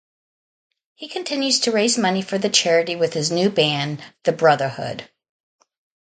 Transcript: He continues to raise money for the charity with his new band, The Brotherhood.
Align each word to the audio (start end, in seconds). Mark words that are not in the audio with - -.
He 0.95 1.07
continues 1.09 1.59
to 1.59 1.71
raise 1.71 1.95
money 1.99 2.23
for 2.23 2.39
the 2.39 2.49
charity 2.49 2.95
with 2.95 3.13
his 3.13 3.29
new 3.29 3.51
band, 3.51 4.01
The 4.23 4.31
Brotherhood. 4.31 5.07